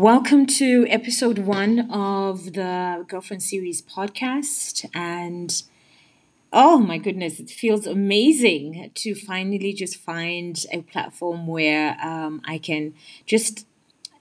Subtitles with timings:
[0.00, 4.88] Welcome to episode one of the Girlfriend Series podcast.
[4.94, 5.62] And
[6.54, 12.56] oh my goodness, it feels amazing to finally just find a platform where um, I
[12.56, 12.94] can
[13.26, 13.66] just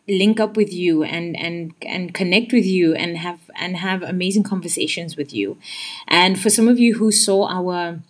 [0.06, 4.44] link up with you and and and connect with you and have and have amazing
[4.44, 5.58] conversations with you.
[6.10, 8.02] And for some of you who saw our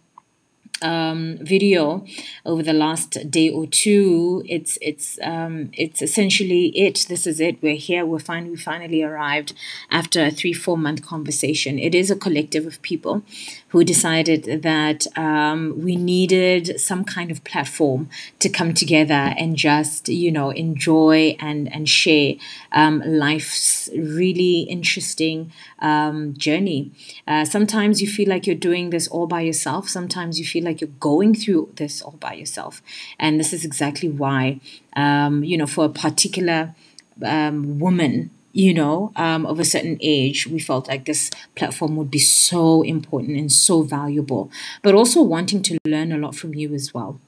[0.81, 2.05] um, video
[2.45, 4.43] over the last day or two.
[4.45, 7.05] It's it's um, it's essentially it.
[7.09, 7.61] This is it.
[7.61, 8.05] We're here.
[8.05, 8.49] We're fine.
[8.49, 9.53] We finally arrived
[9.89, 11.79] after a three four month conversation.
[11.79, 13.23] It is a collective of people
[13.69, 18.09] who decided that um, we needed some kind of platform
[18.39, 22.33] to come together and just you know enjoy and and share
[22.71, 26.91] um, life's really interesting um, journey.
[27.27, 29.87] Uh, sometimes you feel like you're doing this all by yourself.
[29.87, 32.81] Sometimes you feel like you're going through this all by yourself,
[33.19, 34.59] and this is exactly why
[34.95, 36.75] um, you know for a particular
[37.23, 42.11] um, woman you know, um, of a certain age, we felt like this platform would
[42.11, 46.73] be so important and so valuable, but also wanting to learn a lot from you
[46.73, 47.19] as well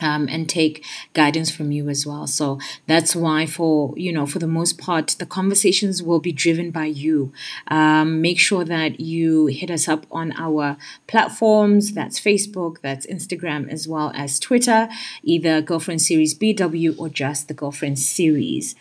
[0.00, 2.26] um, and take guidance from you as well.
[2.26, 6.70] So that's why, for you know, for the most part, the conversations will be driven
[6.70, 7.32] by you.
[7.68, 11.92] Um, make sure that you hit us up on our platforms.
[11.92, 14.88] That's Facebook, that's Instagram, as well as Twitter,
[15.22, 18.74] either Girlfriend Series BW or just the Girlfriend Series.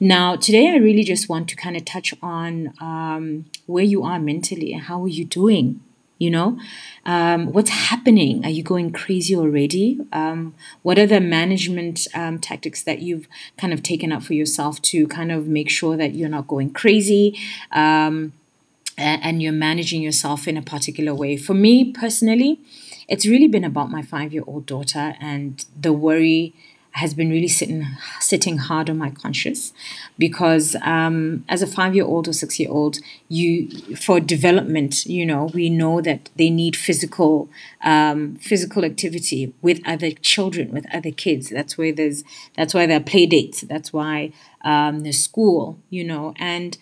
[0.00, 4.18] Now, today I really just want to kind of touch on um, where you are
[4.18, 5.80] mentally and how are you doing
[6.22, 6.58] you know?
[7.04, 8.44] Um, what's happening?
[8.44, 9.98] Are you going crazy already?
[10.12, 13.26] Um, what are the management um, tactics that you've
[13.58, 16.72] kind of taken up for yourself to kind of make sure that you're not going
[16.72, 17.36] crazy
[17.72, 18.32] um,
[18.96, 21.36] and, you're managing yourself in a particular way?
[21.36, 22.60] For me personally
[23.08, 26.54] it's really been about my five year old daughter and the worry
[26.92, 27.86] has been really sitting
[28.20, 29.72] sitting hard on my conscience
[30.18, 32.98] because um, as a five year old or six year old
[33.28, 37.48] you for development you know we know that they need physical
[37.82, 41.48] um, physical activity with other children with other kids.
[41.48, 42.24] That's why there's
[42.56, 43.62] that's why there are play dates.
[43.62, 44.32] That's why
[44.64, 46.76] um, there's school you know and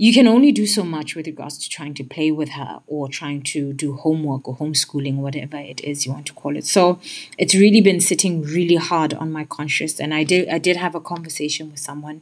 [0.00, 3.08] you can only do so much with regards to trying to play with her or
[3.08, 6.64] trying to do homework or homeschooling, whatever it is you want to call it.
[6.64, 7.00] So
[7.36, 9.98] it's really been sitting really hard on my conscience.
[9.98, 12.20] And I did I did have a conversation with someone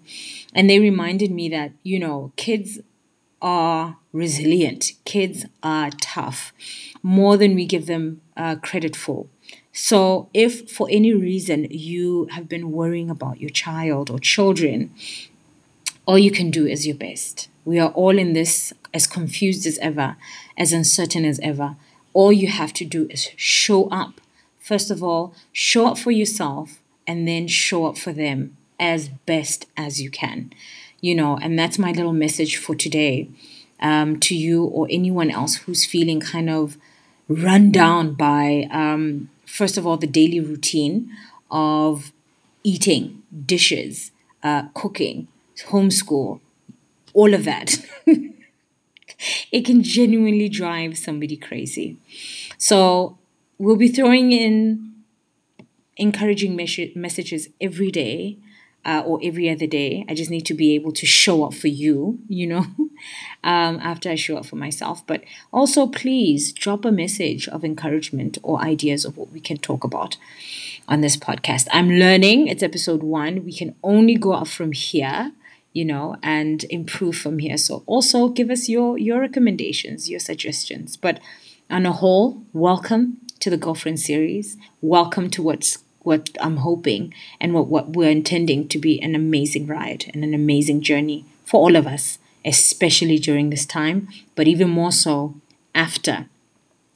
[0.55, 2.81] and they reminded me that, you know, kids
[3.43, 4.93] are resilient.
[5.05, 6.55] Kids are tough
[7.03, 9.27] more than we give them uh, credit for.
[9.73, 14.95] So, if for any reason you have been worrying about your child or children,
[16.07, 17.49] all you can do is your best.
[17.65, 20.17] We are all in this as confused as ever,
[20.57, 21.77] as uncertain as ever.
[22.13, 24.21] All you have to do is show up.
[24.61, 29.67] First of all, show up for yourself and then show up for them as best
[29.77, 30.53] as you can.
[31.01, 33.29] You know, and that's my little message for today
[33.81, 36.77] um, to you or anyone else who's feeling kind of
[37.29, 41.11] run down by, um, first of all, the daily routine
[41.51, 42.13] of
[42.63, 44.13] eating, dishes,
[44.43, 45.29] uh, cooking,
[45.65, 46.41] homeschool,
[47.13, 47.77] all of that.
[49.53, 51.97] it can genuinely drive somebody crazy.
[52.59, 53.19] So
[53.59, 54.93] we'll be throwing in
[55.97, 58.37] encouraging mes- messages every day
[58.85, 60.05] uh, or every other day.
[60.09, 62.67] I just need to be able to show up for you, you know,
[63.45, 65.05] um, after I show up for myself.
[65.07, 69.83] But also, please drop a message of encouragement or ideas of what we can talk
[69.83, 70.17] about
[70.87, 71.67] on this podcast.
[71.73, 72.47] I'm learning.
[72.47, 73.45] It's episode one.
[73.45, 75.33] We can only go up from here
[75.77, 77.59] you know, and improve from here.
[77.59, 80.97] So also give us your your recommendations, your suggestions.
[80.97, 81.21] But
[81.69, 84.57] on a whole, welcome to the girlfriend series.
[84.81, 89.67] Welcome to what's what I'm hoping and what, what we're intending to be an amazing
[89.67, 94.71] ride and an amazing journey for all of us, especially during this time, but even
[94.71, 95.35] more so
[95.75, 96.27] after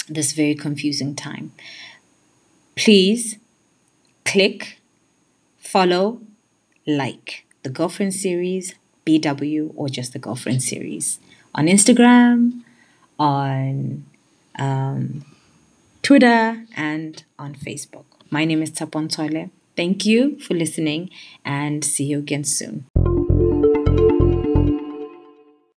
[0.08, 1.52] this very confusing time.
[2.76, 3.36] Please
[4.24, 4.80] click,
[5.58, 6.22] follow,
[6.86, 8.74] like the Girlfriend Series,
[9.06, 11.18] BW, or just the Girlfriend Series
[11.54, 12.62] on Instagram,
[13.18, 14.04] on
[14.58, 15.24] um,
[16.02, 18.04] Twitter, and on Facebook.
[18.30, 19.50] My name is Tapon Toile.
[19.76, 21.10] Thank you for listening
[21.44, 22.86] and see you again soon.